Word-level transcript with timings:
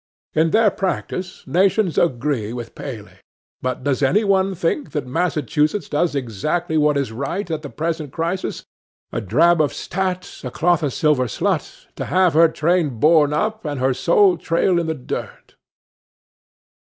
In 0.33 0.49
their 0.49 0.71
practice, 0.71 1.45
nations 1.45 1.95
agree 1.95 2.53
with 2.53 2.73
Paley; 2.73 3.19
but 3.61 3.83
does 3.83 4.01
anyone 4.01 4.55
think 4.55 4.93
that 4.93 5.05
Massachusetts 5.05 5.87
does 5.87 6.15
exactly 6.15 6.75
what 6.75 6.97
is 6.97 7.11
right 7.11 7.45
at 7.51 7.61
the 7.61 7.69
present 7.69 8.11
crisis? 8.11 8.63
"A 9.11 9.21
drab 9.21 9.61
of 9.61 9.71
state, 9.71 10.41
a 10.43 10.49
cloth 10.49 10.81
o' 10.81 10.89
silver 10.89 11.25
slut, 11.27 11.85
To 11.97 12.05
have 12.05 12.33
her 12.33 12.47
train 12.47 12.97
borne 12.99 13.31
up, 13.31 13.63
and 13.63 13.79
her 13.79 13.93
soul 13.93 14.37
trail 14.37 14.79
in 14.79 14.87
the 14.87 14.95
dirt." 14.95 15.55